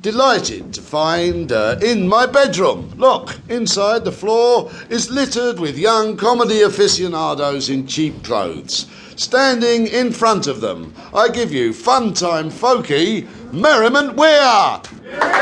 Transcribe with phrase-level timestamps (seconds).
[0.00, 2.94] Delighted to find uh, in my bedroom.
[2.96, 8.86] Look, inside the floor is littered with young comedy aficionados in cheap clothes.
[9.16, 14.80] Standing in front of them, I give you fun time folky Merriment Weir.
[14.80, 15.34] Thank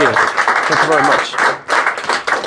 [0.00, 0.12] you.
[0.66, 1.45] Thank you very much.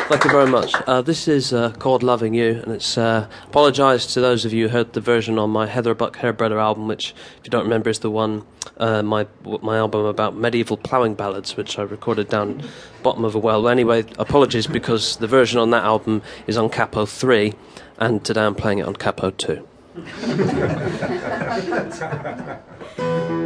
[0.09, 0.73] Thank you very much.
[0.87, 2.97] Uh, this is uh, called Loving You, and it's.
[2.97, 6.59] Uh, apologise to those of you who heard the version on my Heather Buck Hairbrother
[6.59, 8.43] album, which, if you don't remember, is the one,
[8.77, 9.27] uh, my
[9.61, 12.63] my album about medieval ploughing ballads, which I recorded down
[13.03, 13.69] bottom of a well.
[13.69, 17.53] Anyway, apologies because the version on that album is on Capo 3,
[17.99, 19.67] and today I'm playing it on Capo 2.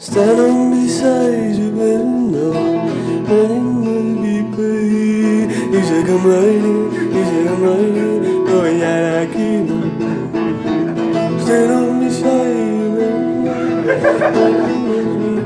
[0.00, 2.52] Standing beside you, better know
[3.26, 9.26] Running will be paid You say right in, you say right in Oh yeah, I
[9.26, 12.88] keep on Standing beside you,
[13.86, 15.37] better know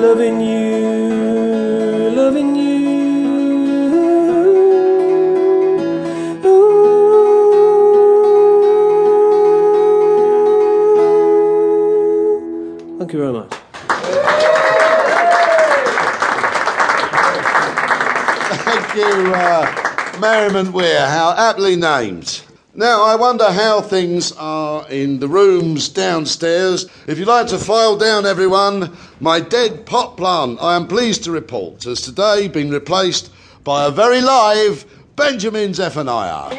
[0.00, 2.78] Loving you Loving you
[12.98, 13.50] Thank you very much.
[18.64, 21.06] Thank you, uh, Merriment Weir.
[21.06, 22.42] How aptly named.
[22.78, 26.86] Now, I wonder how things are in the rooms downstairs.
[27.08, 31.32] If you'd like to file down, everyone, my dead pot plant, I am pleased to
[31.32, 33.32] report, has today been replaced
[33.64, 34.84] by a very live
[35.16, 36.50] Benjamin Zephaniah.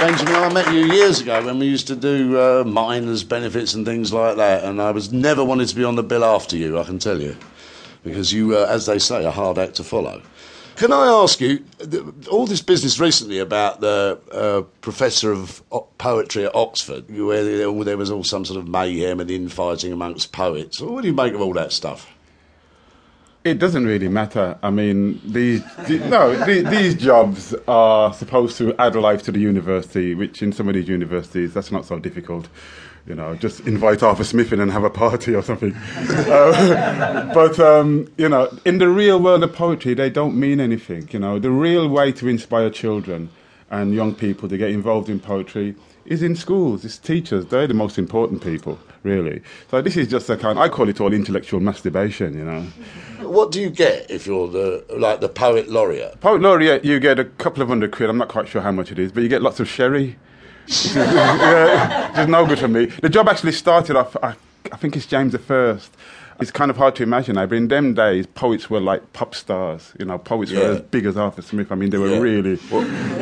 [0.00, 3.84] Benjamin, I met you years ago when we used to do uh, miners' benefits and
[3.84, 6.78] things like that, and I was never wanted to be on the bill after you,
[6.78, 7.36] I can tell you,
[8.02, 10.22] because you, uh, as they say, a hard act to follow.
[10.78, 11.64] Can I ask you,
[12.30, 15.60] all this business recently about the uh, professor of
[15.98, 20.80] poetry at Oxford, where there, was all some sort of mayhem and infighting amongst poets.
[20.80, 22.08] What do you make of all that stuff?
[23.42, 24.56] It doesn't really matter.
[24.62, 29.40] I mean, these the, no the, these jobs are supposed to add life to the
[29.40, 32.48] university, which in some of these universities that's not so difficult.
[33.08, 35.74] You know, just invite Arthur Smith in and have a party or something.
[36.28, 41.08] Uh, but um, you know, in the real world of poetry, they don't mean anything.
[41.10, 43.30] You know, the real way to inspire children
[43.70, 45.74] and young people to get involved in poetry
[46.04, 46.84] is in schools.
[46.84, 47.46] It's teachers.
[47.46, 49.42] They're the most important people, really.
[49.70, 50.58] So this is just a kind.
[50.58, 52.36] I call it all intellectual masturbation.
[52.36, 52.60] You know.
[53.20, 56.20] What do you get if you're the like the poet laureate?
[56.20, 58.10] Poet laureate, you get a couple of hundred quid.
[58.10, 60.18] I'm not quite sure how much it is, but you get lots of sherry.
[60.68, 62.86] Yeah, is no good for me.
[62.86, 64.16] The job actually started off.
[64.22, 64.34] I,
[64.72, 65.92] I think it's James the First.
[66.40, 69.34] It's kind of hard to imagine now, but in them days, poets were like pop
[69.34, 69.92] stars.
[69.98, 70.60] You know, poets Yeah.
[70.60, 71.72] were as big as Arthur Smith.
[71.72, 72.20] I mean, they were Yeah.
[72.20, 72.60] really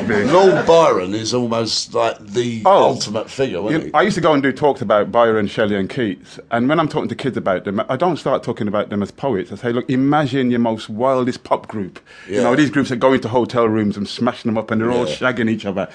[0.06, 0.26] big.
[0.30, 2.88] Lord Byron is almost like the Oh.
[2.90, 3.94] ultimate figure, You wasn't know, he?
[3.94, 6.38] I used to go and do talks about Byron, Shelley, and Keats.
[6.50, 9.10] And when I'm talking to kids about them, I don't start talking about them as
[9.12, 9.50] poets.
[9.50, 11.98] I say, look, imagine your most wildest pop group.
[12.28, 14.92] You know, these groups are going to hotel rooms and smashing them up and they're
[14.92, 15.88] all shagging each other.